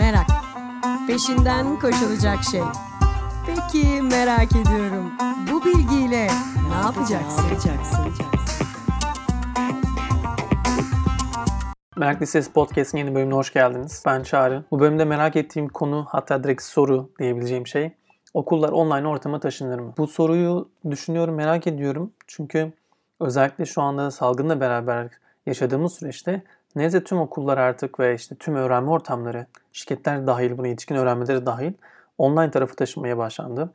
Merak. 0.00 0.26
Peşinden 1.06 1.78
koşulacak 1.78 2.44
şey. 2.44 2.62
Peki 3.46 4.02
merak 4.02 4.52
ediyorum. 4.52 5.12
Bu 5.52 5.64
bilgiyle 5.64 6.26
ne 6.68 6.74
yapacaksın? 6.84 7.44
Merak 11.96 12.22
Lisesi 12.22 12.52
Podcast'in 12.52 12.98
yeni 12.98 13.14
bölümüne 13.14 13.34
hoş 13.34 13.52
geldiniz. 13.52 14.02
Ben 14.06 14.22
Çağrı. 14.22 14.64
Bu 14.70 14.80
bölümde 14.80 15.04
merak 15.04 15.36
ettiğim 15.36 15.68
konu 15.68 16.06
hatta 16.08 16.44
direkt 16.44 16.62
soru 16.62 17.10
diyebileceğim 17.18 17.66
şey 17.66 17.92
okullar 18.34 18.68
online 18.68 19.08
ortama 19.08 19.40
taşınır 19.40 19.78
mı? 19.78 19.94
Bu 19.98 20.06
soruyu 20.06 20.68
düşünüyorum, 20.90 21.34
merak 21.34 21.66
ediyorum. 21.66 22.12
Çünkü 22.26 22.72
özellikle 23.20 23.66
şu 23.66 23.82
anda 23.82 24.10
salgınla 24.10 24.60
beraber 24.60 25.08
yaşadığımız 25.46 25.92
süreçte 25.92 26.42
neredeyse 26.76 27.04
tüm 27.04 27.18
okullar 27.18 27.58
artık 27.58 28.00
ve 28.00 28.14
işte 28.14 28.34
tüm 28.34 28.54
öğrenme 28.54 28.90
ortamları, 28.90 29.46
şirketler 29.72 30.26
dahil, 30.26 30.58
buna 30.58 30.66
yetişkin 30.66 30.94
öğrenmeleri 30.94 31.46
dahil 31.46 31.72
online 32.18 32.50
tarafı 32.50 32.76
taşınmaya 32.76 33.18
başlandı. 33.18 33.72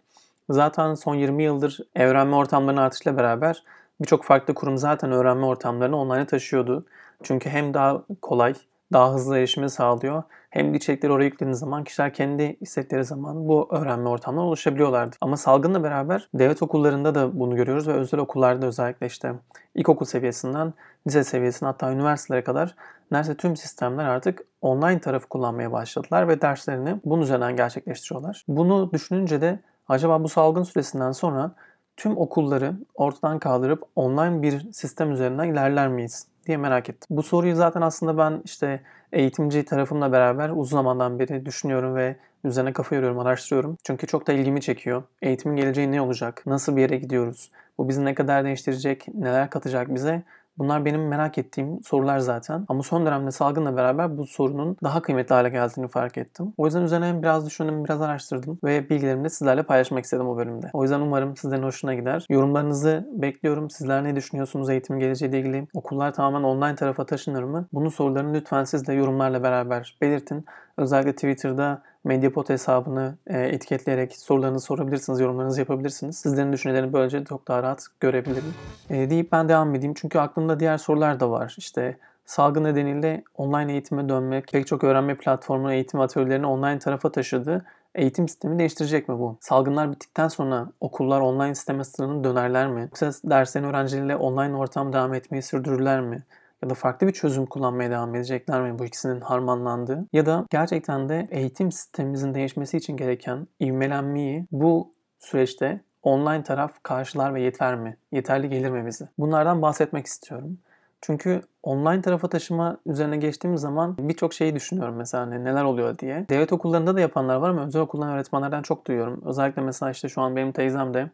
Zaten 0.49 0.93
son 0.93 1.15
20 1.15 1.43
yıldır 1.43 1.79
öğrenme 1.95 2.35
ortamlarının 2.35 2.81
artışıyla 2.81 3.17
beraber 3.17 3.63
birçok 4.01 4.23
farklı 4.23 4.53
kurum 4.53 4.77
zaten 4.77 5.11
öğrenme 5.11 5.45
ortamlarını 5.45 5.97
online'a 5.97 6.25
taşıyordu. 6.25 6.85
Çünkü 7.23 7.49
hem 7.49 7.73
daha 7.73 8.01
kolay, 8.21 8.53
daha 8.93 9.13
hızlı 9.13 9.37
erişimi 9.37 9.69
sağlıyor. 9.69 10.23
Hem 10.49 10.73
de 10.73 10.77
içerikleri 10.77 11.13
oraya 11.13 11.25
yüklediğiniz 11.25 11.59
zaman 11.59 11.83
kişiler 11.83 12.13
kendi 12.13 12.57
istedikleri 12.61 13.03
zaman 13.03 13.47
bu 13.47 13.67
öğrenme 13.71 14.09
ortamlarına 14.09 14.47
ulaşabiliyorlardı. 14.47 15.15
Ama 15.21 15.37
salgınla 15.37 15.83
beraber 15.83 16.29
devlet 16.33 16.63
okullarında 16.63 17.15
da 17.15 17.39
bunu 17.39 17.55
görüyoruz 17.55 17.87
ve 17.87 17.93
özel 17.93 18.19
okullarda 18.19 18.65
özellikle 18.65 19.07
işte 19.07 19.33
ilkokul 19.75 20.05
seviyesinden 20.05 20.73
lise 21.07 21.23
seviyesine 21.23 21.67
hatta 21.67 21.91
üniversitelere 21.91 22.43
kadar 22.43 22.75
neredeyse 23.11 23.37
tüm 23.37 23.55
sistemler 23.55 24.05
artık 24.05 24.41
online 24.61 24.99
tarafı 24.99 25.27
kullanmaya 25.27 25.71
başladılar 25.71 26.27
ve 26.27 26.41
derslerini 26.41 26.99
bunun 27.05 27.21
üzerinden 27.21 27.55
gerçekleştiriyorlar. 27.55 28.45
Bunu 28.47 28.91
düşününce 28.93 29.41
de 29.41 29.59
acaba 29.87 30.23
bu 30.23 30.29
salgın 30.29 30.63
süresinden 30.63 31.11
sonra 31.11 31.51
tüm 31.97 32.17
okulları 32.17 32.73
ortadan 32.95 33.39
kaldırıp 33.39 33.83
online 33.95 34.41
bir 34.41 34.71
sistem 34.73 35.11
üzerinden 35.11 35.47
ilerler 35.47 35.87
miyiz 35.87 36.27
diye 36.45 36.57
merak 36.57 36.89
ettim. 36.89 37.07
Bu 37.09 37.23
soruyu 37.23 37.55
zaten 37.55 37.81
aslında 37.81 38.17
ben 38.17 38.41
işte 38.45 38.81
eğitimci 39.11 39.65
tarafımla 39.65 40.11
beraber 40.11 40.49
uzun 40.49 40.77
zamandan 40.77 41.19
beri 41.19 41.45
düşünüyorum 41.45 41.95
ve 41.95 42.15
üzerine 42.43 42.73
kafa 42.73 42.95
yoruyorum, 42.95 43.19
araştırıyorum. 43.19 43.77
Çünkü 43.83 44.07
çok 44.07 44.27
da 44.27 44.33
ilgimi 44.33 44.61
çekiyor. 44.61 45.03
Eğitimin 45.21 45.55
geleceği 45.55 45.91
ne 45.91 46.01
olacak? 46.01 46.43
Nasıl 46.45 46.75
bir 46.75 46.81
yere 46.81 46.97
gidiyoruz? 46.97 47.51
Bu 47.77 47.89
bizi 47.89 48.05
ne 48.05 48.15
kadar 48.15 48.43
değiştirecek? 48.45 49.07
Neler 49.13 49.49
katacak 49.49 49.93
bize? 49.95 50.23
Bunlar 50.57 50.85
benim 50.85 51.07
merak 51.07 51.37
ettiğim 51.37 51.83
sorular 51.83 52.19
zaten. 52.19 52.65
Ama 52.67 52.83
son 52.83 53.05
dönemde 53.05 53.31
salgınla 53.31 53.75
beraber 53.75 54.17
bu 54.17 54.25
sorunun 54.25 54.77
daha 54.83 55.01
kıymetli 55.01 55.33
hale 55.33 55.49
geldiğini 55.49 55.87
fark 55.87 56.17
ettim. 56.17 56.53
O 56.57 56.65
yüzden 56.65 56.81
üzerine 56.81 57.21
biraz 57.21 57.45
düşündüm, 57.45 57.85
biraz 57.85 58.01
araştırdım 58.01 58.59
ve 58.63 58.89
bilgilerimi 58.89 59.23
de 59.23 59.29
sizlerle 59.29 59.63
paylaşmak 59.63 60.03
istedim 60.03 60.27
bu 60.27 60.37
bölümde. 60.37 60.69
O 60.73 60.83
yüzden 60.83 60.99
umarım 60.99 61.37
sizlerin 61.37 61.63
hoşuna 61.63 61.93
gider. 61.93 62.25
Yorumlarınızı 62.29 63.07
bekliyorum. 63.11 63.69
Sizler 63.69 64.03
ne 64.03 64.15
düşünüyorsunuz 64.15 64.69
eğitim 64.69 64.99
geleceğiyle 64.99 65.39
ilgili? 65.39 65.67
Okullar 65.73 66.13
tamamen 66.13 66.43
online 66.43 66.75
tarafa 66.75 67.05
taşınır 67.05 67.43
mı? 67.43 67.67
Bunun 67.73 67.89
sorularını 67.89 68.33
lütfen 68.33 68.63
siz 68.63 68.87
de 68.87 68.93
yorumlarla 68.93 69.43
beraber 69.43 69.97
belirtin. 70.01 70.45
Özellikle 70.77 71.15
Twitter'da 71.15 71.81
Mediapod 72.05 72.49
hesabını 72.49 73.15
e, 73.27 73.39
etiketleyerek 73.39 74.17
sorularınızı 74.17 74.65
sorabilirsiniz, 74.65 75.19
yorumlarınızı 75.19 75.59
yapabilirsiniz. 75.59 76.17
Sizlerin 76.17 76.53
düşüncelerini 76.53 76.93
böylece 76.93 77.25
çok 77.25 77.47
daha 77.47 77.63
rahat 77.63 77.87
görebilirim. 77.99 78.53
E, 78.89 79.09
deyip 79.09 79.31
ben 79.31 79.49
devam 79.49 79.75
edeyim 79.75 79.93
çünkü 79.97 80.19
aklımda 80.19 80.59
diğer 80.59 80.77
sorular 80.77 81.19
da 81.19 81.31
var. 81.31 81.55
İşte 81.57 81.97
salgın 82.25 82.63
nedeniyle 82.63 83.23
online 83.37 83.71
eğitime 83.71 84.09
dönmek, 84.09 84.47
pek 84.51 84.67
çok 84.67 84.83
öğrenme 84.83 85.17
platformu 85.17 85.71
eğitim 85.71 85.99
atölyelerini 85.99 86.47
online 86.47 86.79
tarafa 86.79 87.11
taşıdı. 87.11 87.65
Eğitim 87.95 88.27
sistemi 88.27 88.59
değiştirecek 88.59 89.09
mi 89.09 89.19
bu? 89.19 89.37
Salgınlar 89.39 89.91
bittikten 89.91 90.27
sonra 90.27 90.67
okullar 90.79 91.21
online 91.21 91.55
sisteme 91.55 91.83
sınırını 91.83 92.23
dönerler 92.23 92.67
mi? 92.67 92.81
Yoksa 92.81 93.11
derslerin 93.23 93.65
öğrencileriyle 93.65 94.15
online 94.15 94.55
ortam 94.55 94.93
devam 94.93 95.13
etmeyi 95.13 95.41
sürdürürler 95.41 96.01
mi? 96.01 96.23
Ya 96.63 96.69
da 96.69 96.73
farklı 96.73 97.07
bir 97.07 97.11
çözüm 97.11 97.45
kullanmaya 97.45 97.91
devam 97.91 98.15
edecekler 98.15 98.61
mi 98.61 98.79
bu 98.79 98.85
ikisinin 98.85 99.21
harmanlandığı 99.21 100.05
ya 100.13 100.25
da 100.25 100.45
gerçekten 100.49 101.09
de 101.09 101.27
eğitim 101.31 101.71
sistemimizin 101.71 102.33
değişmesi 102.33 102.77
için 102.77 102.97
gereken 102.97 103.47
ivmelenmeyi 103.61 104.45
bu 104.51 104.93
süreçte 105.19 105.81
online 106.03 106.43
taraf 106.43 106.71
karşılar 106.83 107.33
ve 107.33 107.41
yeter 107.41 107.75
mi? 107.75 107.97
Yeterli 108.11 108.49
gelir 108.49 108.69
mi 108.69 108.85
bize? 108.85 109.09
Bunlardan 109.17 109.61
bahsetmek 109.61 110.05
istiyorum. 110.05 110.57
Çünkü 111.01 111.41
online 111.63 112.01
tarafa 112.01 112.29
taşıma 112.29 112.77
üzerine 112.85 113.17
geçtiğimiz 113.17 113.61
zaman 113.61 113.95
birçok 113.99 114.33
şeyi 114.33 114.55
düşünüyorum 114.55 114.95
mesela 114.95 115.25
hani 115.25 115.43
neler 115.43 115.63
oluyor 115.63 115.97
diye. 115.97 116.25
Devlet 116.29 116.53
okullarında 116.53 116.95
da 116.95 116.99
yapanlar 116.99 117.35
var 117.35 117.49
ama 117.49 117.65
özel 117.65 117.81
okuldan 117.81 118.09
öğretmenlerden 118.09 118.61
çok 118.61 118.87
duyuyorum. 118.87 119.21
Özellikle 119.25 119.61
mesela 119.61 119.91
işte 119.91 120.09
şu 120.09 120.21
an 120.21 120.35
benim 120.35 120.51
teyzem 120.51 120.93
de 120.93 121.09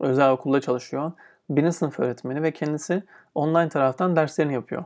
özel 0.00 0.30
okulda 0.30 0.60
çalışıyor 0.60 1.12
birinci 1.50 1.72
sınıf 1.72 2.00
öğretmeni 2.00 2.42
ve 2.42 2.52
kendisi 2.52 3.02
online 3.34 3.68
taraftan 3.68 4.16
derslerini 4.16 4.54
yapıyor. 4.54 4.84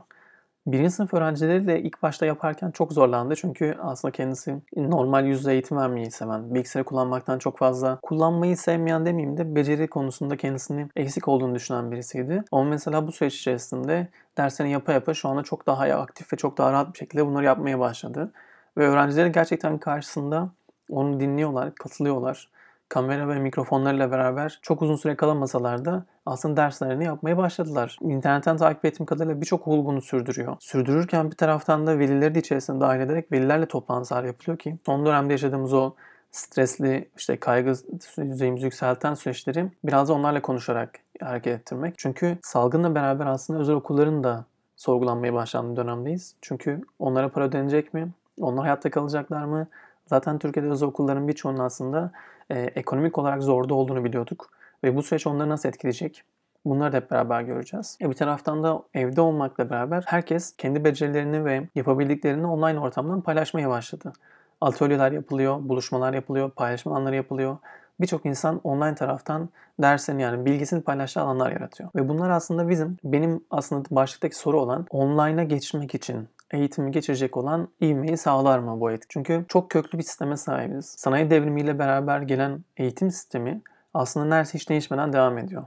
Birinci 0.67 0.91
sınıf 0.91 1.13
öğrencileri 1.13 1.67
de 1.67 1.81
ilk 1.81 2.03
başta 2.03 2.25
yaparken 2.25 2.71
çok 2.71 2.93
zorlandı. 2.93 3.35
Çünkü 3.35 3.77
aslında 3.81 4.11
kendisi 4.11 4.55
normal 4.75 5.25
yüz 5.25 5.39
yüze 5.39 5.51
eğitim 5.51 5.77
vermeyi 5.77 6.11
seven, 6.11 6.55
bilgisayarı 6.55 6.85
kullanmaktan 6.85 7.39
çok 7.39 7.57
fazla 7.57 7.99
kullanmayı 8.01 8.57
sevmeyen 8.57 9.05
demeyeyim 9.05 9.37
de 9.37 9.55
beceri 9.55 9.87
konusunda 9.87 10.37
kendisini 10.37 10.87
eksik 10.95 11.27
olduğunu 11.27 11.55
düşünen 11.55 11.91
birisiydi. 11.91 12.43
Ama 12.51 12.63
mesela 12.63 13.07
bu 13.07 13.11
süreç 13.11 13.35
içerisinde 13.35 14.07
derslerini 14.37 14.73
yapa 14.73 14.93
yapa 14.93 15.13
şu 15.13 15.29
anda 15.29 15.43
çok 15.43 15.67
daha 15.67 15.83
aktif 15.83 16.33
ve 16.33 16.37
çok 16.37 16.57
daha 16.57 16.71
rahat 16.71 16.93
bir 16.93 16.99
şekilde 16.99 17.25
bunları 17.25 17.45
yapmaya 17.45 17.79
başladı. 17.79 18.31
Ve 18.77 18.87
öğrencileri 18.87 19.31
gerçekten 19.31 19.77
karşısında 19.77 20.49
onu 20.89 21.19
dinliyorlar, 21.19 21.75
katılıyorlar 21.75 22.49
kamera 22.89 23.27
ve 23.27 23.39
mikrofonlarıyla 23.39 24.11
beraber 24.11 24.59
çok 24.61 24.81
uzun 24.81 24.95
süre 24.95 25.15
kalamasalar 25.15 25.85
da 25.85 26.05
aslında 26.25 26.57
derslerini 26.57 27.05
yapmaya 27.05 27.37
başladılar. 27.37 27.97
İnternetten 28.01 28.57
takip 28.57 28.85
ettiğim 28.85 29.05
kadarıyla 29.05 29.41
birçok 29.41 29.61
okul 29.67 29.85
bunu 29.85 30.01
sürdürüyor. 30.01 30.55
Sürdürürken 30.59 31.31
bir 31.31 31.35
taraftan 31.35 31.87
da 31.87 31.99
velileri 31.99 32.35
de 32.35 32.39
içerisine 32.39 32.79
dahil 32.79 32.99
ederek 32.99 33.31
velilerle 33.31 33.65
toplantılar 33.65 34.23
yapılıyor 34.23 34.57
ki 34.57 34.77
son 34.85 35.05
dönemde 35.05 35.33
yaşadığımız 35.33 35.73
o 35.73 35.93
stresli 36.31 37.09
işte 37.17 37.39
kaygı 37.39 37.73
düzeyimizi 38.17 38.65
yükselten 38.65 39.13
süreçleri 39.13 39.71
biraz 39.83 40.09
da 40.09 40.13
onlarla 40.13 40.41
konuşarak 40.41 40.99
hareket 41.21 41.59
ettirmek. 41.59 41.93
Çünkü 41.97 42.37
salgınla 42.41 42.95
beraber 42.95 43.25
aslında 43.25 43.59
özel 43.59 43.75
okulların 43.75 44.23
da 44.23 44.45
sorgulanmaya 44.75 45.33
başlandığı 45.33 45.81
dönemdeyiz. 45.81 46.35
Çünkü 46.41 46.81
onlara 46.99 47.29
para 47.29 47.45
ödenecek 47.45 47.93
mi? 47.93 48.09
Onlar 48.39 48.65
hayatta 48.65 48.89
kalacaklar 48.89 49.43
mı? 49.43 49.67
Zaten 50.09 50.39
Türkiye'de 50.39 50.69
özel 50.69 50.89
okulların 50.89 51.27
birçoğunun 51.27 51.59
aslında 51.59 52.11
e, 52.49 52.59
ekonomik 52.59 53.17
olarak 53.17 53.43
zorda 53.43 53.73
olduğunu 53.73 54.03
biliyorduk. 54.03 54.49
Ve 54.83 54.95
bu 54.95 55.03
süreç 55.03 55.27
onları 55.27 55.49
nasıl 55.49 55.69
etkileyecek? 55.69 56.23
Bunları 56.65 56.93
da 56.93 56.97
hep 56.97 57.11
beraber 57.11 57.41
göreceğiz. 57.41 57.97
E 58.01 58.09
bir 58.09 58.15
taraftan 58.15 58.63
da 58.63 58.83
evde 58.93 59.21
olmakla 59.21 59.69
beraber 59.69 60.03
herkes 60.07 60.55
kendi 60.57 60.83
becerilerini 60.83 61.45
ve 61.45 61.67
yapabildiklerini 61.75 62.47
online 62.47 62.79
ortamdan 62.79 63.21
paylaşmaya 63.21 63.69
başladı. 63.69 64.13
Atölyeler 64.61 65.11
yapılıyor, 65.11 65.59
buluşmalar 65.61 66.13
yapılıyor, 66.13 66.51
paylaşma 66.51 66.91
alanları 66.91 67.15
yapılıyor. 67.15 67.57
Birçok 68.01 68.25
insan 68.25 68.59
online 68.63 68.95
taraftan 68.95 69.49
dersini 69.81 70.21
yani 70.21 70.45
bilgisini 70.45 70.81
paylaştığı 70.81 71.21
alanlar 71.21 71.51
yaratıyor. 71.51 71.89
Ve 71.95 72.09
bunlar 72.09 72.29
aslında 72.29 72.69
bizim, 72.69 72.97
benim 73.03 73.43
aslında 73.51 73.83
başlıktaki 73.91 74.35
soru 74.35 74.61
olan 74.61 74.85
online'a 74.89 75.43
geçmek 75.43 75.95
için 75.95 76.27
eğitimi 76.51 76.91
geçirecek 76.91 77.37
olan 77.37 77.67
ivmeyi 77.81 78.17
sağlar 78.17 78.59
mı 78.59 78.79
bu 78.79 78.91
etki? 78.91 79.07
Çünkü 79.09 79.45
çok 79.47 79.69
köklü 79.69 79.97
bir 79.97 80.03
sisteme 80.03 80.37
sahibiz. 80.37 80.85
Sanayi 80.85 81.29
devrimiyle 81.29 81.79
beraber 81.79 82.21
gelen 82.21 82.63
eğitim 82.77 83.11
sistemi 83.11 83.61
aslında 83.93 84.25
neredeyse 84.25 84.57
hiç 84.57 84.69
değişmeden 84.69 85.13
devam 85.13 85.37
ediyor. 85.37 85.63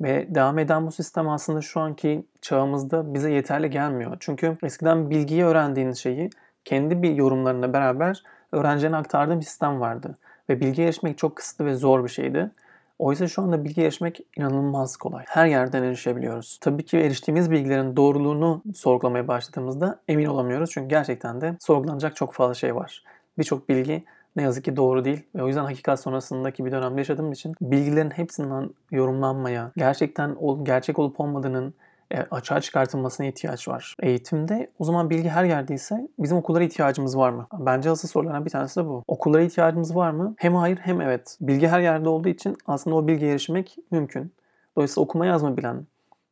Ve 0.00 0.34
devam 0.34 0.58
eden 0.58 0.86
bu 0.86 0.92
sistem 0.92 1.28
aslında 1.28 1.60
şu 1.60 1.80
anki 1.80 2.26
çağımızda 2.40 3.14
bize 3.14 3.32
yeterli 3.32 3.70
gelmiyor. 3.70 4.16
Çünkü 4.20 4.56
eskiden 4.62 5.10
bilgiyi 5.10 5.44
öğrendiğiniz 5.44 5.98
şeyi 5.98 6.30
kendi 6.64 7.02
bir 7.02 7.14
yorumlarına 7.14 7.72
beraber 7.72 8.22
öğrencilerine 8.52 8.96
aktardığım 8.96 9.40
bir 9.40 9.44
sistem 9.44 9.80
vardı. 9.80 10.18
Ve 10.48 10.60
bilgiye 10.60 10.86
erişmek 10.86 11.18
çok 11.18 11.36
kısıtlı 11.36 11.64
ve 11.64 11.74
zor 11.74 12.04
bir 12.04 12.08
şeydi. 12.08 12.50
Oysa 12.98 13.28
şu 13.28 13.42
anda 13.42 13.64
bilgi 13.64 13.82
erişmek 13.82 14.20
inanılmaz 14.36 14.96
kolay. 14.96 15.24
Her 15.28 15.46
yerden 15.46 15.82
erişebiliyoruz. 15.82 16.58
Tabii 16.60 16.84
ki 16.84 16.98
eriştiğimiz 16.98 17.50
bilgilerin 17.50 17.96
doğruluğunu 17.96 18.62
sorgulamaya 18.74 19.28
başladığımızda 19.28 20.00
emin 20.08 20.26
olamıyoruz. 20.26 20.70
Çünkü 20.70 20.88
gerçekten 20.88 21.40
de 21.40 21.56
sorgulanacak 21.60 22.16
çok 22.16 22.34
fazla 22.34 22.54
şey 22.54 22.74
var. 22.74 23.02
Birçok 23.38 23.68
bilgi 23.68 24.04
ne 24.36 24.42
yazık 24.42 24.64
ki 24.64 24.76
doğru 24.76 25.04
değil. 25.04 25.22
Ve 25.34 25.42
o 25.42 25.46
yüzden 25.46 25.64
hakikat 25.64 26.00
sonrasındaki 26.00 26.64
bir 26.64 26.72
dönemde 26.72 27.00
yaşadığım 27.00 27.32
için 27.32 27.54
bilgilerin 27.60 28.10
hepsinden 28.10 28.70
yorumlanmaya, 28.90 29.72
gerçekten 29.76 30.36
gerçek 30.62 30.98
olup 30.98 31.20
olmadığının 31.20 31.74
e, 32.10 32.18
açığa 32.30 32.60
çıkartılmasına 32.60 33.26
ihtiyaç 33.26 33.68
var. 33.68 33.94
Eğitimde 34.02 34.70
o 34.78 34.84
zaman 34.84 35.10
bilgi 35.10 35.28
her 35.28 35.44
yerdeyse 35.44 36.08
bizim 36.18 36.36
okullara 36.36 36.64
ihtiyacımız 36.64 37.16
var 37.16 37.30
mı? 37.30 37.46
Bence 37.58 37.90
asıl 37.90 38.08
sorulardan 38.08 38.44
bir 38.44 38.50
tanesi 38.50 38.80
de 38.80 38.86
bu. 38.86 39.04
Okullara 39.08 39.42
ihtiyacımız 39.42 39.96
var 39.96 40.10
mı? 40.10 40.34
Hem 40.38 40.54
hayır 40.54 40.76
hem 40.76 41.00
evet. 41.00 41.38
Bilgi 41.40 41.68
her 41.68 41.80
yerde 41.80 42.08
olduğu 42.08 42.28
için 42.28 42.56
aslında 42.66 42.96
o 42.96 43.06
bilgiye 43.06 43.30
erişmek 43.30 43.76
mümkün. 43.90 44.32
Dolayısıyla 44.76 45.04
okuma 45.04 45.26
yazma 45.26 45.56
bilen, 45.56 45.86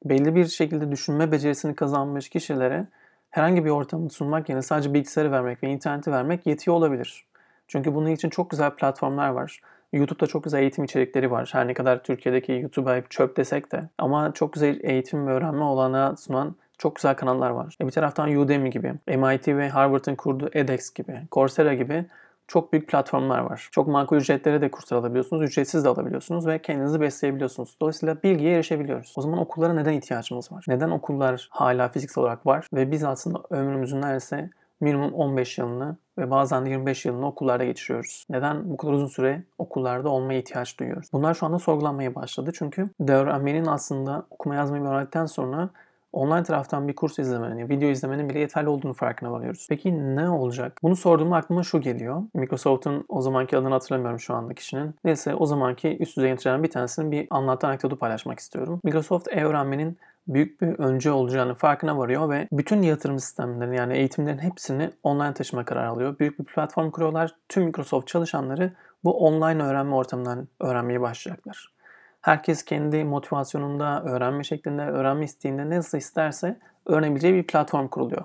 belli 0.05 0.35
bir 0.35 0.47
şekilde 0.47 0.91
düşünme 0.91 1.33
becerisini 1.33 1.75
kazanmış 1.75 2.29
kişilere 2.29 2.87
herhangi 3.31 3.65
bir 3.65 3.71
ortamı 3.71 4.11
sunmak 4.11 4.49
yerine 4.49 4.63
sadece 4.63 4.95
bilgisayarı 4.95 5.33
vermek 5.33 5.63
ve 5.63 5.69
interneti 5.69 6.13
vermek 6.13 6.47
yetiyor 6.47 6.77
olabilir. 6.77 7.27
Çünkü 7.69 7.95
bunun 7.95 8.11
için 8.11 8.31
çok 8.31 8.51
güzel 8.51 8.71
platformlar 8.71 9.29
var. 9.29 9.61
YouTube'da 9.93 10.27
çok 10.27 10.45
güzel 10.45 10.61
eğitim 10.61 10.85
içerikleri 10.85 11.31
var. 11.31 11.51
Her 11.53 11.69
ne 11.69 11.75
kadar 11.75 12.03
Türkiye'deki 12.03 12.53
YouTube'a 12.53 12.97
hep 12.97 13.11
çöp 13.11 13.37
desek 13.37 13.73
de. 13.73 13.89
Ama 13.99 14.33
çok 14.35 14.53
güzel 14.53 14.81
eğitim 14.83 15.27
ve 15.27 15.33
öğrenme 15.33 15.65
olanağı 15.65 16.17
sunan 16.17 16.57
çok 16.79 16.97
güzel 16.97 17.15
kanallar 17.15 17.51
var. 17.51 17.77
E 17.81 17.87
bir 17.87 17.93
taraftan 17.93 18.37
Udemy 18.37 18.71
gibi, 18.71 18.95
MIT 19.07 19.49
ve 19.49 19.69
Harvard'ın 19.69 20.15
kurduğu 20.15 20.51
edX 20.53 20.95
gibi, 20.95 21.21
Coursera 21.33 21.75
gibi 21.75 22.05
çok 22.49 22.73
büyük 22.73 22.89
platformlar 22.89 23.39
var. 23.39 23.69
Çok 23.73 23.89
makul 23.89 24.17
ücretlere 24.17 24.61
de 24.61 24.71
kurslar 24.71 24.97
alabiliyorsunuz, 24.97 25.43
ücretsiz 25.43 25.85
de 25.85 25.89
alabiliyorsunuz 25.89 26.47
ve 26.47 26.63
kendinizi 26.63 27.01
besleyebiliyorsunuz. 27.01 27.77
Dolayısıyla 27.81 28.23
bilgiye 28.23 28.55
erişebiliyoruz. 28.55 29.15
O 29.17 29.23
zaman 29.23 29.39
okullara 29.39 29.73
neden 29.73 29.93
ihtiyacımız 29.93 30.53
var? 30.53 30.65
Neden 30.69 30.91
okullar 30.91 31.49
hala 31.51 31.89
fiziksel 31.89 32.23
olarak 32.23 32.47
var 32.47 32.67
ve 32.75 32.91
biz 32.91 33.05
aslında 33.05 33.43
ömrümüzün 33.51 34.03
neredeyse 34.03 34.51
minimum 34.81 35.13
15 35.13 35.59
yılını 35.59 35.97
ve 36.19 36.31
bazen 36.31 36.67
de 36.67 36.71
25 36.71 37.05
yılını 37.05 37.27
okullarda 37.27 37.65
geçiriyoruz. 37.65 38.27
Neden 38.31 38.71
bu 38.71 38.77
kadar 38.77 38.93
uzun 38.93 39.07
süre 39.07 39.43
okullarda 39.59 40.09
olmaya 40.09 40.39
ihtiyaç 40.39 40.79
duyuyoruz? 40.79 41.09
Bunlar 41.13 41.35
şu 41.35 41.47
anda 41.47 41.59
sorgulanmaya 41.59 42.15
başladı. 42.15 42.51
Çünkü 42.55 42.91
öğrenmenin 43.09 43.67
aslında 43.67 44.27
okuma 44.31 44.55
yazmayı 44.55 44.83
öğrendikten 44.83 45.27
sonra 45.27 45.71
online 46.13 46.43
taraftan 46.43 46.89
bir 46.89 46.95
kurs 46.95 47.19
izlemenin, 47.19 47.69
video 47.69 47.89
izlemenin 47.89 48.29
bile 48.29 48.39
yeterli 48.39 48.69
olduğunu 48.69 48.95
farkına 48.95 49.33
varıyoruz. 49.33 49.67
Peki 49.69 50.17
ne 50.17 50.29
olacak? 50.29 50.79
Bunu 50.83 50.97
sorduğumda 50.97 51.37
aklıma 51.37 51.63
şu 51.63 51.81
geliyor. 51.81 52.23
Microsoft'un 52.35 53.05
o 53.09 53.21
zamanki 53.21 53.57
adını 53.57 53.73
hatırlamıyorum 53.73 54.21
şu 54.21 54.35
anda 54.35 54.55
kişinin. 54.55 54.95
Neyse 55.05 55.35
o 55.35 55.47
zamanki 55.47 55.97
üst 56.01 56.17
düzey 56.17 56.29
yöneticilerden 56.29 56.63
bir 56.63 56.71
tanesinin 56.71 57.13
bir 57.13 57.27
anlattığı 57.31 57.67
anekdotu 57.67 57.99
paylaşmak 57.99 58.39
istiyorum. 58.39 58.81
Microsoft 58.85 59.29
e-öğrenmenin 59.29 59.99
büyük 60.29 60.61
bir 60.61 60.79
önce 60.79 61.13
olacağını 61.13 61.55
farkına 61.55 61.99
varıyor 61.99 62.31
ve 62.31 62.49
bütün 62.53 62.83
yatırım 62.83 63.19
sistemlerini 63.19 63.77
yani 63.77 63.97
eğitimlerin 63.97 64.39
hepsini 64.39 64.91
online 65.03 65.35
taşıma 65.35 65.65
kararı 65.65 65.89
alıyor. 65.89 66.19
Büyük 66.19 66.39
bir 66.39 66.45
platform 66.45 66.91
kuruyorlar. 66.91 67.35
Tüm 67.49 67.65
Microsoft 67.65 68.09
çalışanları 68.09 68.73
bu 69.05 69.19
online 69.27 69.63
öğrenme 69.63 69.95
ortamından 69.95 70.49
öğrenmeye 70.61 71.01
başlayacaklar. 71.01 71.73
Herkes 72.21 72.65
kendi 72.65 73.05
motivasyonunda, 73.05 74.03
öğrenme 74.05 74.45
şeklinde, 74.45 74.83
öğrenme 74.83 75.25
isteğinde 75.25 75.71
nasıl 75.71 75.99
isterse 75.99 76.59
öğrenebileceği 76.87 77.35
bir 77.35 77.47
platform 77.47 77.89
kuruluyor. 77.89 78.25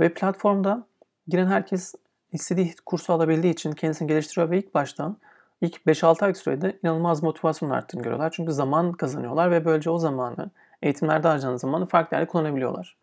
Ve 0.00 0.14
platformda 0.14 0.86
giren 1.28 1.46
herkes 1.46 1.94
istediği 2.32 2.74
kursu 2.86 3.12
alabildiği 3.12 3.52
için 3.52 3.72
kendisini 3.72 4.08
geliştiriyor 4.08 4.50
ve 4.50 4.58
ilk 4.58 4.74
baştan 4.74 5.16
ilk 5.60 5.76
5-6 5.76 6.24
ay 6.24 6.34
sürede 6.34 6.78
inanılmaz 6.82 7.22
motivasyon 7.22 7.70
arttığını 7.70 8.02
görüyorlar. 8.02 8.30
Çünkü 8.30 8.52
zaman 8.52 8.92
kazanıyorlar 8.92 9.50
ve 9.50 9.64
böylece 9.64 9.90
o 9.90 9.98
zamanı 9.98 10.50
eğitimlerde 10.82 11.28
harcanan 11.28 11.56
zamanı 11.56 11.86
farklı 11.86 12.16
yerde 12.16 12.28
kullanabiliyorlar. 12.28 12.96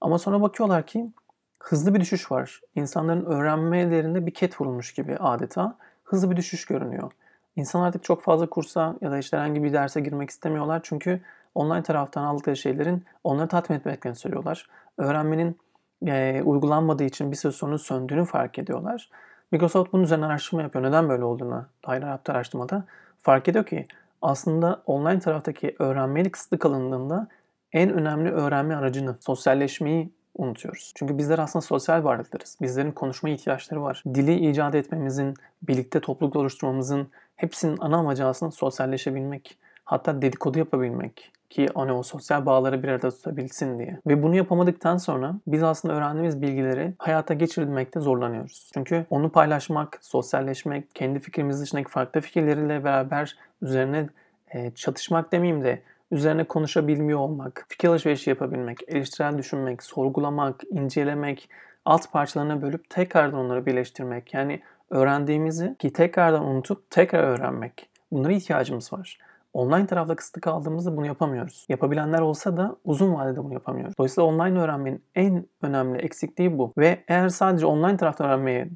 Ama 0.00 0.18
sonra 0.18 0.42
bakıyorlar 0.42 0.86
ki 0.86 1.10
hızlı 1.58 1.94
bir 1.94 2.00
düşüş 2.00 2.30
var. 2.30 2.60
İnsanların 2.74 3.24
öğrenmelerinde 3.24 4.26
bir 4.26 4.34
ket 4.34 4.60
vurulmuş 4.60 4.94
gibi 4.94 5.16
adeta 5.16 5.76
hızlı 6.04 6.30
bir 6.30 6.36
düşüş 6.36 6.64
görünüyor. 6.64 7.12
İnsan 7.56 7.80
artık 7.82 8.04
çok 8.04 8.22
fazla 8.22 8.46
kursa 8.46 8.96
ya 9.00 9.10
da 9.10 9.18
işte 9.18 9.36
herhangi 9.36 9.62
bir 9.62 9.72
derse 9.72 10.00
girmek 10.00 10.30
istemiyorlar. 10.30 10.80
Çünkü 10.82 11.20
online 11.54 11.82
taraftan 11.82 12.24
aldıkları 12.24 12.56
şeylerin 12.56 13.04
onları 13.24 13.48
tatmin 13.48 13.76
etmekten 13.76 14.12
söylüyorlar. 14.12 14.68
Öğrenmenin 14.98 15.58
e, 16.06 16.42
uygulanmadığı 16.44 17.04
için 17.04 17.30
bir 17.30 17.36
süre 17.36 17.52
sonra 17.52 17.78
söndüğünü 17.78 18.24
fark 18.24 18.58
ediyorlar. 18.58 19.10
Microsoft 19.52 19.92
bunun 19.92 20.02
üzerine 20.02 20.26
araştırma 20.26 20.62
yapıyor. 20.62 20.84
Neden 20.84 21.08
böyle 21.08 21.24
olduğunu 21.24 21.66
dair 21.86 22.02
yaptığı 22.02 22.32
araştırmada 22.32 22.84
fark 23.22 23.48
ediyor 23.48 23.66
ki 23.66 23.86
aslında 24.22 24.82
online 24.86 25.18
taraftaki 25.18 25.76
öğrenmenin 25.78 26.30
kısıtlı 26.30 26.58
kalındığında 26.58 27.28
en 27.72 27.90
önemli 27.90 28.30
öğrenme 28.30 28.74
aracını, 28.74 29.16
sosyalleşmeyi 29.20 30.10
unutuyoruz. 30.36 30.92
Çünkü 30.96 31.18
bizler 31.18 31.38
aslında 31.38 31.62
sosyal 31.62 32.04
varlıklarız. 32.04 32.58
Bizlerin 32.60 32.92
konuşma 32.92 33.28
ihtiyaçları 33.28 33.82
var. 33.82 34.02
Dili 34.14 34.50
icat 34.50 34.74
etmemizin, 34.74 35.34
birlikte 35.62 36.00
topluluk 36.00 36.36
oluşturmamızın 36.36 37.08
hepsinin 37.36 37.76
ana 37.80 37.96
amacı 37.96 38.26
aslında 38.26 38.52
sosyalleşebilmek. 38.52 39.58
Hatta 39.84 40.22
dedikodu 40.22 40.58
yapabilmek 40.58 41.32
ki 41.52 41.66
hani 41.74 41.92
o 41.92 42.02
sosyal 42.02 42.46
bağları 42.46 42.82
bir 42.82 42.88
arada 42.88 43.10
tutabilsin 43.10 43.78
diye. 43.78 43.98
Ve 44.06 44.22
bunu 44.22 44.36
yapamadıktan 44.36 44.96
sonra 44.96 45.34
biz 45.46 45.62
aslında 45.62 45.94
öğrendiğimiz 45.94 46.42
bilgileri 46.42 46.94
hayata 46.98 47.34
geçirmekte 47.34 48.00
zorlanıyoruz. 48.00 48.70
Çünkü 48.74 49.06
onu 49.10 49.32
paylaşmak, 49.32 49.98
sosyalleşmek, 50.00 50.94
kendi 50.94 51.20
fikrimizin 51.20 51.62
dışındaki 51.62 51.90
farklı 51.90 52.20
fikirleriyle 52.20 52.84
beraber 52.84 53.36
üzerine 53.62 54.08
e, 54.50 54.70
çatışmak 54.70 55.32
demeyeyim 55.32 55.64
de 55.64 55.82
üzerine 56.10 56.44
konuşabilmiyor 56.44 57.18
olmak, 57.18 57.66
fikir 57.68 57.88
alışverişi 57.88 58.30
yapabilmek, 58.30 58.78
eleştirel 58.88 59.38
düşünmek, 59.38 59.82
sorgulamak, 59.82 60.60
incelemek, 60.70 61.48
alt 61.84 62.12
parçalarına 62.12 62.62
bölüp 62.62 62.90
tekrardan 62.90 63.38
onları 63.38 63.66
birleştirmek. 63.66 64.34
Yani 64.34 64.62
öğrendiğimizi 64.90 65.76
ki 65.78 65.92
tekrardan 65.92 66.44
unutup 66.44 66.90
tekrar 66.90 67.24
öğrenmek. 67.24 67.88
Bunlara 68.12 68.32
ihtiyacımız 68.32 68.92
var. 68.92 69.18
Online 69.52 69.86
tarafta 69.86 70.16
kısıtlı 70.16 70.40
kaldığımızda 70.40 70.96
bunu 70.96 71.06
yapamıyoruz. 71.06 71.66
Yapabilenler 71.68 72.20
olsa 72.20 72.56
da 72.56 72.76
uzun 72.84 73.14
vadede 73.14 73.44
bunu 73.44 73.52
yapamıyoruz. 73.52 73.94
Dolayısıyla 73.98 74.28
online 74.28 74.60
öğrenmenin 74.60 75.04
en 75.14 75.46
önemli 75.62 75.98
eksikliği 75.98 76.58
bu. 76.58 76.72
Ve 76.78 77.04
eğer 77.08 77.28
sadece 77.28 77.66
online 77.66 77.96
tarafta 77.96 78.24
öğrenmeye 78.24 78.68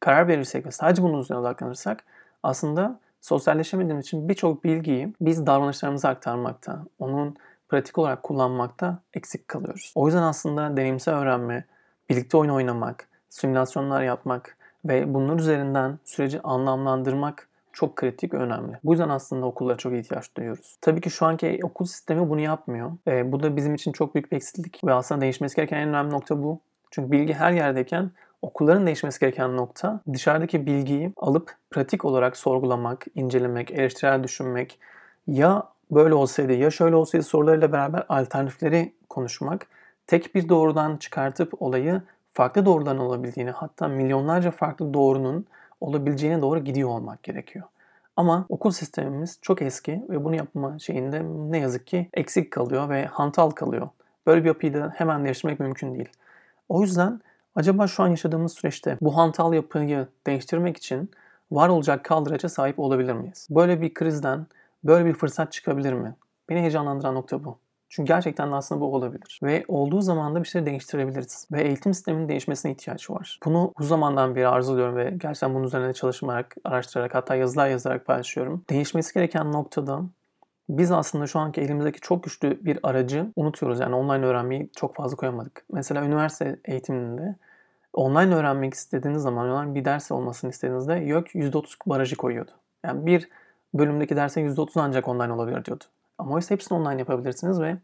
karar 0.00 0.28
verirsek 0.28 0.66
ve 0.66 0.70
sadece 0.70 1.02
bunun 1.02 1.20
üzerine 1.20 1.40
odaklanırsak 1.40 2.04
aslında 2.42 3.00
sosyalleşemediğimiz 3.20 4.04
için 4.06 4.28
birçok 4.28 4.64
bilgiyi 4.64 5.14
biz 5.20 5.46
davranışlarımıza 5.46 6.08
aktarmakta, 6.08 6.84
onun 6.98 7.36
pratik 7.68 7.98
olarak 7.98 8.22
kullanmakta 8.22 8.98
eksik 9.14 9.48
kalıyoruz. 9.48 9.92
O 9.94 10.06
yüzden 10.06 10.22
aslında 10.22 10.76
deneyimsel 10.76 11.14
öğrenme, 11.14 11.64
birlikte 12.10 12.36
oyun 12.36 12.50
oynamak, 12.50 13.08
simülasyonlar 13.28 14.02
yapmak 14.02 14.56
ve 14.84 15.14
bunlar 15.14 15.38
üzerinden 15.38 15.98
süreci 16.04 16.42
anlamlandırmak 16.42 17.48
çok 17.78 17.96
kritik 17.96 18.34
önemli. 18.34 18.78
Bu 18.84 18.92
yüzden 18.92 19.08
aslında 19.08 19.46
okullara 19.46 19.76
çok 19.76 19.92
ihtiyaç 19.92 20.36
duyuyoruz. 20.36 20.76
Tabii 20.80 21.00
ki 21.00 21.10
şu 21.10 21.26
anki 21.26 21.60
okul 21.62 21.84
sistemi 21.84 22.30
bunu 22.30 22.40
yapmıyor. 22.40 22.92
E, 23.08 23.32
bu 23.32 23.42
da 23.42 23.56
bizim 23.56 23.74
için 23.74 23.92
çok 23.92 24.14
büyük 24.14 24.32
bir 24.32 24.36
eksiklik 24.36 24.84
ve 24.84 24.92
aslında 24.92 25.20
değişmesi 25.20 25.56
gereken 25.56 25.76
en 25.76 25.88
önemli 25.88 26.10
nokta 26.10 26.42
bu. 26.42 26.60
Çünkü 26.90 27.12
bilgi 27.12 27.34
her 27.34 27.52
yerdeyken 27.52 28.10
okulların 28.42 28.86
değişmesi 28.86 29.20
gereken 29.20 29.56
nokta 29.56 30.00
dışarıdaki 30.12 30.66
bilgiyi 30.66 31.12
alıp 31.16 31.54
pratik 31.70 32.04
olarak 32.04 32.36
sorgulamak, 32.36 33.06
incelemek, 33.14 33.70
eleştirel 33.70 34.22
düşünmek 34.22 34.78
ya 35.26 35.62
böyle 35.90 36.14
olsaydı 36.14 36.52
ya 36.52 36.70
şöyle 36.70 36.96
olsaydı 36.96 37.24
sorularıyla 37.24 37.72
beraber 37.72 38.06
alternatifleri 38.08 38.92
konuşmak, 39.08 39.66
tek 40.06 40.34
bir 40.34 40.48
doğrudan 40.48 40.96
çıkartıp 40.96 41.62
olayı 41.62 42.02
farklı 42.32 42.66
doğruların 42.66 42.98
olabildiğini 42.98 43.50
hatta 43.50 43.88
milyonlarca 43.88 44.50
farklı 44.50 44.94
doğrunun 44.94 45.46
olabileceğine 45.80 46.42
doğru 46.42 46.64
gidiyor 46.64 46.88
olmak 46.88 47.22
gerekiyor. 47.22 47.64
Ama 48.16 48.46
okul 48.48 48.70
sistemimiz 48.70 49.38
çok 49.42 49.62
eski 49.62 50.04
ve 50.08 50.24
bunu 50.24 50.34
yapma 50.34 50.78
şeyinde 50.78 51.22
ne 51.24 51.58
yazık 51.58 51.86
ki 51.86 52.08
eksik 52.14 52.50
kalıyor 52.50 52.88
ve 52.88 53.06
hantal 53.06 53.50
kalıyor. 53.50 53.88
Böyle 54.26 54.40
bir 54.42 54.48
yapıyı 54.48 54.74
da 54.74 54.92
hemen 54.96 55.24
değiştirmek 55.24 55.60
mümkün 55.60 55.94
değil. 55.94 56.08
O 56.68 56.82
yüzden 56.82 57.20
acaba 57.54 57.86
şu 57.86 58.02
an 58.02 58.08
yaşadığımız 58.08 58.52
süreçte 58.52 58.98
bu 59.00 59.16
hantal 59.16 59.52
yapıyı 59.52 60.06
değiştirmek 60.26 60.76
için 60.76 61.10
var 61.50 61.68
olacak 61.68 62.04
kaldıraca 62.04 62.48
sahip 62.48 62.78
olabilir 62.78 63.12
miyiz? 63.12 63.48
Böyle 63.50 63.80
bir 63.80 63.94
krizden 63.94 64.46
böyle 64.84 65.04
bir 65.04 65.14
fırsat 65.14 65.52
çıkabilir 65.52 65.92
mi? 65.92 66.14
Beni 66.48 66.60
heyecanlandıran 66.60 67.14
nokta 67.14 67.44
bu. 67.44 67.58
Çünkü 67.88 68.08
gerçekten 68.08 68.52
aslında 68.52 68.80
bu 68.80 68.94
olabilir. 68.94 69.40
Ve 69.42 69.64
olduğu 69.68 70.00
zaman 70.00 70.34
da 70.34 70.42
bir 70.42 70.48
şey 70.48 70.66
değiştirebiliriz. 70.66 71.48
Ve 71.52 71.62
eğitim 71.62 71.94
sisteminin 71.94 72.28
değişmesine 72.28 72.72
ihtiyaç 72.72 73.10
var. 73.10 73.38
Bunu 73.44 73.72
bu 73.78 73.84
zamandan 73.84 74.34
beri 74.34 74.48
arzuluyorum 74.48 74.96
ve 74.96 75.14
gerçekten 75.16 75.54
bunun 75.54 75.64
üzerine 75.64 75.94
çalışarak, 75.94 76.56
araştırarak 76.64 77.14
hatta 77.14 77.34
yazılar 77.34 77.68
yazarak 77.68 78.06
paylaşıyorum. 78.06 78.64
Değişmesi 78.70 79.14
gereken 79.14 79.52
noktada 79.52 80.02
biz 80.68 80.92
aslında 80.92 81.26
şu 81.26 81.38
anki 81.38 81.60
elimizdeki 81.60 82.00
çok 82.00 82.24
güçlü 82.24 82.64
bir 82.64 82.78
aracı 82.82 83.26
unutuyoruz. 83.36 83.80
Yani 83.80 83.94
online 83.94 84.26
öğrenmeyi 84.26 84.70
çok 84.76 84.94
fazla 84.94 85.16
koyamadık. 85.16 85.64
Mesela 85.72 86.04
üniversite 86.04 86.58
eğitiminde 86.64 87.36
online 87.92 88.34
öğrenmek 88.34 88.74
istediğiniz 88.74 89.22
zaman 89.22 89.50
online 89.50 89.74
bir 89.74 89.84
ders 89.84 90.12
olmasını 90.12 90.50
istediğinizde 90.50 90.94
YÖK 90.94 91.34
%30 91.34 91.76
barajı 91.86 92.16
koyuyordu. 92.16 92.50
Yani 92.84 93.06
bir 93.06 93.28
bölümdeki 93.74 94.16
dersin 94.16 94.40
%30 94.40 94.80
ancak 94.80 95.08
online 95.08 95.32
olabilir 95.32 95.64
diyordu. 95.64 95.84
Ama 96.18 96.34
oysa 96.34 96.54
hepsini 96.54 96.78
online 96.78 96.98
yapabilirsiniz 96.98 97.60
ve 97.60 97.76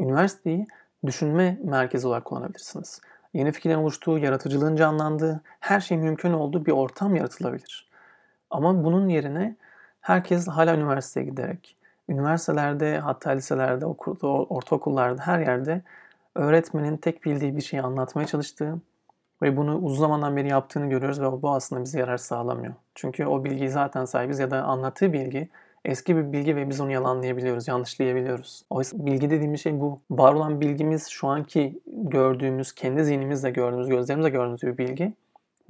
üniversiteyi 0.00 0.66
düşünme 1.06 1.58
merkezi 1.64 2.06
olarak 2.06 2.24
kullanabilirsiniz. 2.24 3.00
Yeni 3.34 3.52
fikirlerin 3.52 3.78
oluştuğu, 3.78 4.18
yaratıcılığın 4.18 4.76
canlandığı, 4.76 5.40
her 5.60 5.80
şey 5.80 5.98
mümkün 5.98 6.32
olduğu 6.32 6.66
bir 6.66 6.72
ortam 6.72 7.16
yaratılabilir. 7.16 7.88
Ama 8.50 8.84
bunun 8.84 9.08
yerine 9.08 9.56
herkes 10.00 10.48
hala 10.48 10.74
üniversiteye 10.74 11.26
giderek, 11.26 11.76
üniversitelerde 12.08 12.98
hatta 12.98 13.30
liselerde, 13.30 13.86
okulda, 13.86 14.26
ortaokullarda 14.26 15.26
her 15.26 15.40
yerde 15.40 15.82
öğretmenin 16.34 16.96
tek 16.96 17.24
bildiği 17.24 17.56
bir 17.56 17.62
şeyi 17.62 17.82
anlatmaya 17.82 18.26
çalıştığı 18.26 18.78
ve 19.42 19.56
bunu 19.56 19.78
uzun 19.78 20.00
zamandan 20.00 20.36
beri 20.36 20.48
yaptığını 20.48 20.86
görüyoruz 20.86 21.20
ve 21.20 21.42
bu 21.42 21.50
aslında 21.50 21.84
bize 21.84 22.00
yarar 22.00 22.16
sağlamıyor. 22.16 22.74
Çünkü 22.94 23.26
o 23.26 23.44
bilgiyi 23.44 23.70
zaten 23.70 24.04
sahibiz 24.04 24.38
ya 24.38 24.50
da 24.50 24.62
anlattığı 24.62 25.12
bilgi 25.12 25.48
eski 25.86 26.16
bir 26.16 26.32
bilgi 26.32 26.56
ve 26.56 26.70
biz 26.70 26.80
onu 26.80 26.92
yalanlayabiliyoruz, 26.92 27.68
yanlışlayabiliyoruz. 27.68 28.62
Oysa 28.70 29.06
bilgi 29.06 29.30
dediğimiz 29.30 29.60
şey 29.60 29.80
bu. 29.80 30.00
Var 30.10 30.34
olan 30.34 30.60
bilgimiz 30.60 31.08
şu 31.08 31.28
anki 31.28 31.78
gördüğümüz, 31.86 32.72
kendi 32.72 33.04
zihnimizle 33.04 33.50
gördüğümüz, 33.50 33.88
gözlerimizle 33.88 34.30
gördüğümüz 34.30 34.62
bir 34.62 34.78
bilgi. 34.78 35.12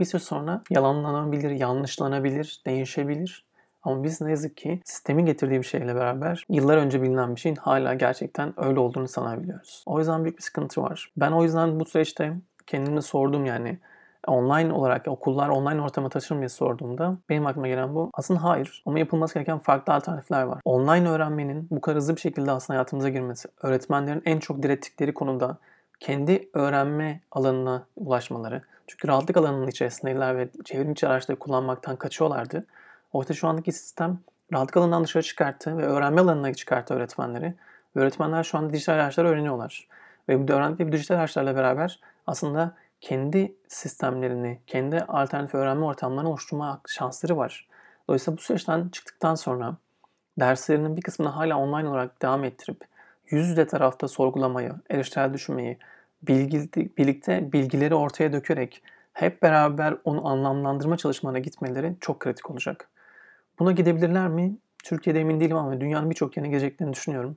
Bir 0.01 0.05
süre 0.05 0.23
sonra 0.23 0.63
yalanlanabilir, 0.71 1.51
yanlışlanabilir, 1.51 2.63
değişebilir. 2.67 3.45
Ama 3.83 4.05
biz 4.05 4.21
ne 4.21 4.31
yazık 4.31 4.57
ki 4.57 4.81
sistemin 4.85 5.27
getirdiği 5.27 5.59
bir 5.59 5.67
şeyle 5.67 5.95
beraber 5.95 6.47
yıllar 6.49 6.77
önce 6.77 7.03
bilinen 7.03 7.35
bir 7.35 7.41
şeyin 7.41 7.57
hala 7.57 7.95
gerçekten 7.95 8.55
öyle 8.57 8.81
olduğunu 8.81 9.09
sanabiliyoruz. 9.09 9.83
O 9.87 9.99
yüzden 9.99 10.25
büyük 10.25 10.39
bir 10.39 10.43
sıkıntı 10.43 10.83
var. 10.83 11.13
Ben 11.17 11.33
o 11.33 11.43
yüzden 11.43 11.81
bu 11.81 11.85
süreçte 11.85 12.33
kendime 12.67 13.03
sordum 13.03 13.47
yani 13.47 13.79
online 14.27 14.73
olarak 14.73 15.09
okullar 15.09 15.49
online 15.49 15.83
ortama 15.83 16.09
taşır 16.09 16.35
mıyız 16.35 16.53
sorduğumda 16.53 17.17
benim 17.29 17.47
aklıma 17.47 17.69
gelen 17.69 17.95
bu. 17.95 18.11
Aslında 18.15 18.45
hayır 18.45 18.83
ama 18.87 18.99
yapılması 18.99 19.35
gereken 19.35 19.59
farklı 19.59 19.95
alternatifler 19.95 20.43
var. 20.43 20.61
Online 20.65 21.09
öğrenmenin 21.09 21.69
bu 21.71 21.81
kadar 21.81 21.97
hızlı 21.97 22.17
bir 22.17 22.21
şekilde 22.21 22.51
aslında 22.51 22.77
hayatımıza 22.77 23.09
girmesi, 23.09 23.49
öğretmenlerin 23.63 24.23
en 24.25 24.39
çok 24.39 24.63
direttikleri 24.63 25.15
konuda 25.15 25.57
kendi 26.01 26.49
öğrenme 26.55 27.21
alanına 27.31 27.87
ulaşmaları. 27.97 28.63
Çünkü 28.87 29.09
rahatlık 29.09 29.37
alanının 29.37 29.67
içerisindeydiler 29.67 30.37
ve 30.37 30.49
çevrim 30.65 30.95
araçları 31.03 31.39
kullanmaktan 31.39 31.97
kaçıyorlardı. 31.97 32.67
Oysa 33.13 33.35
şu 33.35 33.49
andaki 33.49 33.73
sistem 33.73 34.19
rahatlık 34.53 34.77
alanından 34.77 35.05
dışarı 35.05 35.23
çıkarttı 35.23 35.79
ve 35.79 35.87
öğrenme 35.87 36.21
alanına 36.21 36.55
çıkarttı 36.55 36.95
öğretmenleri. 36.95 37.55
Ve 37.97 38.01
öğretmenler 38.01 38.43
şu 38.43 38.59
anda 38.59 38.73
dijital 38.73 38.95
araçlar 38.95 39.25
öğreniyorlar. 39.25 39.89
Ve 40.29 40.49
bu 40.49 40.53
öğrendikleri 40.53 40.93
dijital 40.93 41.17
araçlarla 41.17 41.57
beraber 41.57 42.01
aslında 42.27 42.75
kendi 43.07 43.57
sistemlerini, 43.69 44.61
kendi 44.67 45.01
alternatif 45.01 45.55
öğrenme 45.55 45.85
ortamlarını 45.85 46.31
oluşturma 46.31 46.81
şansları 46.89 47.37
var. 47.37 47.69
Dolayısıyla 48.09 48.39
bu 48.39 48.43
süreçten 48.43 48.89
çıktıktan 48.89 49.35
sonra 49.35 49.77
derslerinin 50.41 50.97
bir 50.97 51.03
kısmını 51.03 51.29
hala 51.29 51.59
online 51.59 51.89
olarak 51.89 52.23
devam 52.23 52.45
ettirip 52.45 52.85
yüz 53.31 53.49
yüze 53.49 53.67
tarafta 53.67 54.09
sorgulamayı, 54.09 54.73
eleştirel 54.91 55.35
düşünmeyi, 55.35 55.79
bilgi, 56.23 56.71
birlikte 56.99 57.53
bilgileri 57.53 57.95
ortaya 57.95 58.33
dökerek 58.33 58.83
hep 59.13 59.43
beraber 59.43 59.97
onu 60.05 60.29
anlamlandırma 60.29 60.97
çalışmalarına 60.97 61.39
gitmeleri 61.39 61.97
çok 62.01 62.21
kritik 62.21 62.51
olacak. 62.51 62.89
Buna 63.59 63.73
gidebilirler 63.73 64.29
mi? 64.29 64.57
Türkiye'de 64.85 65.21
emin 65.21 65.41
değilim 65.41 65.57
ama 65.57 65.81
dünyanın 65.81 66.11
birçok 66.11 66.37
yerine 66.37 66.51
geleceklerini 66.51 66.93
düşünüyorum. 66.95 67.37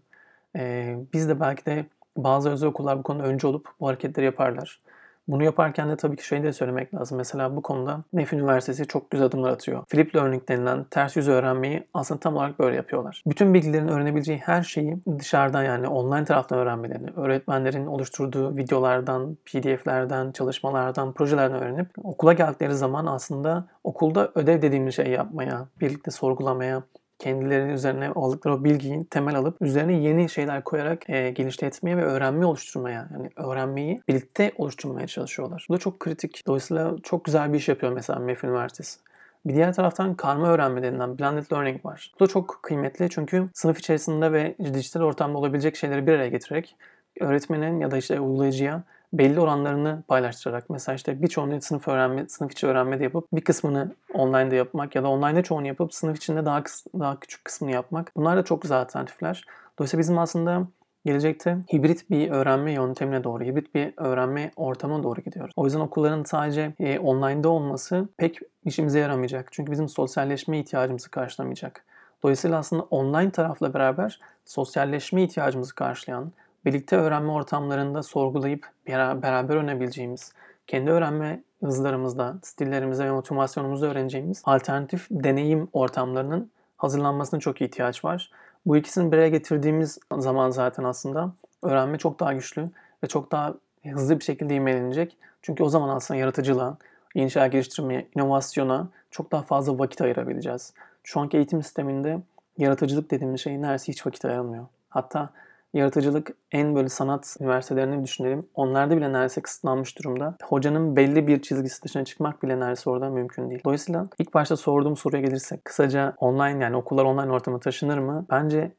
Ee, 0.55 0.97
biz 1.13 1.29
de 1.29 1.39
belki 1.39 1.65
de 1.65 1.85
bazı 2.17 2.49
özel 2.49 2.69
okullar 2.69 2.99
bu 2.99 3.03
konuda 3.03 3.23
önce 3.23 3.47
olup 3.47 3.69
bu 3.79 3.87
hareketleri 3.87 4.25
yaparlar. 4.25 4.81
Bunu 5.29 5.43
yaparken 5.43 5.89
de 5.89 5.95
tabii 5.95 6.15
ki 6.15 6.27
şeyi 6.27 6.43
de 6.43 6.53
söylemek 6.53 6.93
lazım. 6.93 7.17
Mesela 7.17 7.55
bu 7.55 7.61
konuda 7.61 8.03
MEF 8.13 8.33
Üniversitesi 8.33 8.87
çok 8.87 9.11
güzel 9.11 9.27
adımlar 9.27 9.51
atıyor. 9.51 9.83
Flip 9.87 10.15
Learning 10.15 10.49
denilen 10.49 10.83
ters 10.83 11.15
yüz 11.15 11.27
öğrenmeyi 11.27 11.83
aslında 11.93 12.19
tam 12.19 12.35
olarak 12.35 12.59
böyle 12.59 12.75
yapıyorlar. 12.75 13.23
Bütün 13.27 13.53
bilgilerin 13.53 13.87
öğrenebileceği 13.87 14.39
her 14.39 14.63
şeyi 14.63 14.97
dışarıdan 15.19 15.63
yani 15.63 15.87
online 15.87 16.25
taraftan 16.25 16.59
öğrenmelerini, 16.59 17.09
öğretmenlerin 17.15 17.85
oluşturduğu 17.85 18.57
videolardan, 18.57 19.37
pdf'lerden, 19.45 20.31
çalışmalardan, 20.31 21.13
projelerden 21.13 21.61
öğrenip 21.61 21.87
okula 22.03 22.33
geldikleri 22.33 22.73
zaman 22.75 23.05
aslında 23.05 23.67
okulda 23.83 24.31
ödev 24.35 24.61
dediğimiz 24.61 24.95
şeyi 24.95 25.09
yapmaya, 25.09 25.67
birlikte 25.81 26.11
sorgulamaya, 26.11 26.83
kendileri 27.19 27.71
üzerine 27.71 28.09
aldıkları 28.09 28.55
o 28.55 28.63
bilgiyi 28.63 29.05
temel 29.05 29.35
alıp 29.35 29.61
üzerine 29.61 29.93
yeni 29.93 30.29
şeyler 30.29 30.63
koyarak 30.63 31.09
e, 31.09 31.31
geliştirmeye 31.31 31.97
ve 31.97 32.03
öğrenme 32.03 32.45
oluşturmaya 32.45 33.09
yani 33.13 33.29
öğrenmeyi 33.35 34.01
birlikte 34.07 34.51
oluşturmaya 34.57 35.07
çalışıyorlar. 35.07 35.65
Bu 35.69 35.73
da 35.73 35.77
çok 35.77 35.99
kritik. 35.99 36.43
Dolayısıyla 36.47 36.95
çok 37.03 37.25
güzel 37.25 37.53
bir 37.53 37.57
iş 37.57 37.69
yapıyor 37.69 37.91
mesela 37.91 38.19
MEF 38.19 38.43
Üniversitesi. 38.43 38.99
Bir 39.45 39.53
diğer 39.53 39.73
taraftan 39.73 40.15
karma 40.15 40.49
öğrenme 40.49 40.83
denilen 40.83 41.19
blended 41.19 41.51
learning 41.53 41.85
var. 41.85 42.11
Bu 42.19 42.23
da 42.23 42.27
çok 42.27 42.59
kıymetli 42.63 43.09
çünkü 43.09 43.49
sınıf 43.53 43.79
içerisinde 43.79 44.31
ve 44.31 44.55
dijital 44.73 45.01
ortamda 45.01 45.37
olabilecek 45.37 45.75
şeyleri 45.75 46.07
bir 46.07 46.13
araya 46.13 46.29
getirerek 46.29 46.75
öğretmenin 47.19 47.79
ya 47.79 47.91
da 47.91 47.97
işte 47.97 48.19
uygulayıcıya 48.19 48.83
belli 49.13 49.39
oranlarını 49.39 50.03
paylaştırarak 50.07 50.69
mesela 50.69 50.95
işte 50.95 51.21
birçoğunu 51.21 51.61
sınıf 51.61 51.87
öğrenme, 51.87 52.29
sınıf 52.29 52.51
içi 52.51 52.67
öğrenmede 52.67 53.03
yapıp 53.03 53.27
bir 53.33 53.41
kısmını 53.41 53.95
online'da 54.13 54.55
yapmak 54.55 54.95
ya 54.95 55.03
da 55.03 55.09
online'da 55.09 55.43
çoğunu 55.43 55.67
yapıp 55.67 55.93
sınıf 55.93 56.17
içinde 56.17 56.45
daha 56.45 56.63
daha 56.99 57.19
küçük 57.19 57.45
kısmını 57.45 57.71
yapmak. 57.71 58.11
Bunlar 58.15 58.37
da 58.37 58.43
çok 58.43 58.61
güzel 58.61 58.79
alternatifler. 58.79 59.45
Dolayısıyla 59.79 60.01
bizim 60.01 60.17
aslında 60.17 60.67
gelecekte 61.05 61.57
hibrit 61.73 62.09
bir 62.09 62.31
öğrenme 62.31 62.71
yöntemine 62.71 63.23
doğru, 63.23 63.43
hibrit 63.43 63.75
bir 63.75 63.93
öğrenme 63.97 64.51
ortamına 64.55 65.03
doğru 65.03 65.21
gidiyoruz. 65.21 65.53
O 65.55 65.65
yüzden 65.65 65.79
okulların 65.79 66.23
sadece 66.23 66.73
e, 66.79 66.99
online'da 66.99 67.49
olması 67.49 68.07
pek 68.17 68.39
işimize 68.65 68.99
yaramayacak. 68.99 69.47
Çünkü 69.51 69.71
bizim 69.71 69.89
sosyalleşme 69.89 70.59
ihtiyacımızı 70.59 71.11
karşılamayacak. 71.11 71.85
Dolayısıyla 72.23 72.57
aslında 72.57 72.83
online 72.83 73.31
tarafla 73.31 73.73
beraber 73.73 74.19
sosyalleşme 74.45 75.23
ihtiyacımızı 75.23 75.75
karşılayan, 75.75 76.31
birlikte 76.65 76.95
öğrenme 76.97 77.31
ortamlarında 77.31 78.03
sorgulayıp 78.03 78.67
beraber 78.87 79.55
öğrenebileceğimiz, 79.55 80.33
kendi 80.67 80.91
öğrenme 80.91 81.43
hızlarımızda, 81.63 82.35
stillerimizde 82.43 83.05
ve 83.05 83.11
motivasyonumuzda 83.11 83.87
öğreneceğimiz 83.87 84.41
alternatif 84.45 85.07
deneyim 85.11 85.67
ortamlarının 85.73 86.51
hazırlanmasına 86.77 87.39
çok 87.39 87.61
ihtiyaç 87.61 88.05
var. 88.05 88.31
Bu 88.65 88.77
ikisini 88.77 89.11
bir 89.11 89.17
araya 89.17 89.29
getirdiğimiz 89.29 89.99
zaman 90.17 90.49
zaten 90.49 90.83
aslında 90.83 91.33
öğrenme 91.63 91.97
çok 91.97 92.19
daha 92.19 92.33
güçlü 92.33 92.69
ve 93.03 93.07
çok 93.07 93.31
daha 93.31 93.53
hızlı 93.83 94.19
bir 94.19 94.23
şekilde 94.23 94.55
ivmelenecek. 94.55 95.17
Çünkü 95.41 95.63
o 95.63 95.69
zaman 95.69 95.95
aslında 95.95 96.19
yaratıcılığa, 96.19 96.77
yeni 97.15 97.31
şeyler 97.31 97.47
geliştirmeye, 97.47 98.07
inovasyona 98.15 98.87
çok 99.11 99.31
daha 99.31 99.41
fazla 99.41 99.79
vakit 99.79 100.01
ayırabileceğiz. 100.01 100.73
Şu 101.03 101.19
anki 101.19 101.37
eğitim 101.37 101.63
sisteminde 101.63 102.19
yaratıcılık 102.57 103.11
dediğimiz 103.11 103.41
şey 103.41 103.61
neredeyse 103.61 103.91
hiç 103.91 104.05
vakit 104.07 104.25
ayıramıyor. 104.25 104.65
Hatta 104.89 105.29
yaratıcılık 105.73 106.31
en 106.51 106.75
böyle 106.75 106.89
sanat 106.89 107.37
üniversitelerini 107.39 108.03
düşünelim. 108.03 108.47
Onlarda 108.53 108.97
bile 108.97 109.13
neredeyse 109.13 109.41
kısıtlanmış 109.41 109.99
durumda. 109.99 110.37
Hocanın 110.43 110.95
belli 110.95 111.27
bir 111.27 111.41
çizgisi 111.41 111.83
dışına 111.83 112.05
çıkmak 112.05 112.43
bile 112.43 112.59
neredeyse 112.59 112.89
orada 112.89 113.09
mümkün 113.09 113.49
değil. 113.49 113.61
Dolayısıyla 113.65 114.07
ilk 114.19 114.33
başta 114.33 114.57
sorduğum 114.57 114.97
soruya 114.97 115.21
gelirsek 115.21 115.65
kısaca 115.65 116.13
online 116.17 116.63
yani 116.63 116.75
okullar 116.75 117.05
online 117.05 117.31
ortama 117.31 117.59
taşınır 117.59 117.97
mı? 117.97 118.25
Bence 118.29 118.71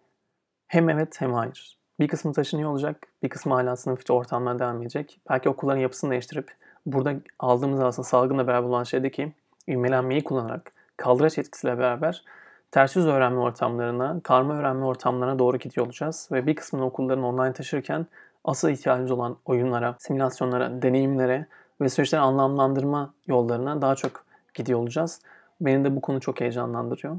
hem 0.66 0.88
evet 0.88 1.20
hem 1.20 1.32
hayır. 1.32 1.78
Bir 2.00 2.08
kısmı 2.08 2.32
taşınıyor 2.32 2.70
olacak, 2.70 3.06
bir 3.22 3.28
kısmı 3.28 3.54
hala 3.54 3.76
sınıf 3.76 4.02
içi 4.02 4.12
ortamlara 4.12 4.58
devam 4.58 4.82
edecek. 4.82 5.20
Belki 5.30 5.48
okulların 5.48 5.80
yapısını 5.80 6.10
değiştirip 6.10 6.50
burada 6.86 7.14
aldığımız 7.38 7.80
aslında 7.80 8.08
salgınla 8.08 8.46
beraber 8.46 8.68
olan 8.68 8.84
şeydeki 8.84 9.32
ivmelenmeyi 9.68 10.24
kullanarak 10.24 10.72
kaldıraç 10.96 11.38
etkisiyle 11.38 11.78
beraber 11.78 12.24
ters 12.70 12.96
yüz 12.96 13.06
öğrenme 13.06 13.40
ortamlarına, 13.40 14.20
karma 14.22 14.54
öğrenme 14.54 14.84
ortamlarına 14.84 15.38
doğru 15.38 15.56
gidiyor 15.56 15.86
olacağız. 15.86 16.28
Ve 16.32 16.46
bir 16.46 16.54
kısmını 16.54 16.84
okulların 16.84 17.24
online 17.24 17.52
taşırken 17.52 18.06
asıl 18.44 18.68
ihtiyacımız 18.68 19.10
olan 19.10 19.36
oyunlara, 19.44 19.96
simülasyonlara, 19.98 20.82
deneyimlere 20.82 21.46
ve 21.80 21.88
süreçleri 21.88 22.20
anlamlandırma 22.20 23.14
yollarına 23.26 23.82
daha 23.82 23.94
çok 23.94 24.24
gidiyor 24.54 24.78
olacağız. 24.78 25.20
Beni 25.60 25.84
de 25.84 25.96
bu 25.96 26.00
konu 26.00 26.20
çok 26.20 26.40
heyecanlandırıyor. 26.40 27.16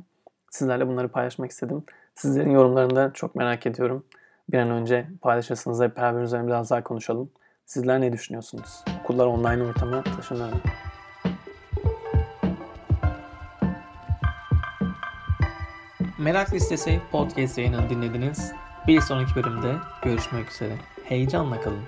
Sizlerle 0.49 0.87
bunları 0.87 1.07
paylaşmak 1.07 1.51
istedim. 1.51 1.83
Sizlerin 2.15 2.51
yorumlarını 2.51 2.95
da 2.95 3.11
çok 3.13 3.35
merak 3.35 3.65
ediyorum. 3.65 4.05
Bir 4.49 4.57
an 4.57 4.69
önce 4.69 5.07
paylaşırsanız 5.21 5.79
da 5.79 5.95
beraber 5.95 6.21
üzerine 6.21 6.47
biraz 6.47 6.69
daha 6.69 6.83
konuşalım. 6.83 7.29
Sizler 7.65 8.01
ne 8.01 8.13
düşünüyorsunuz? 8.13 8.83
Okullar 9.03 9.27
online 9.27 9.63
ortama 9.63 10.03
taşınır 10.03 10.53
mı? 10.53 10.59
Merak 16.21 16.53
Listesi 16.53 17.01
podcast 17.11 17.57
yayınını 17.57 17.89
dinlediniz. 17.89 18.51
Bir 18.87 19.01
sonraki 19.01 19.35
bölümde 19.35 19.75
görüşmek 20.03 20.51
üzere. 20.51 20.73
Heyecanla 21.03 21.61
kalın. 21.61 21.83